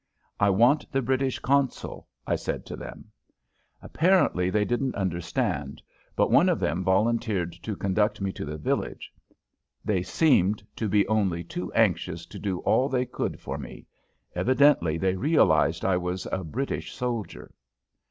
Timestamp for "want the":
0.49-1.03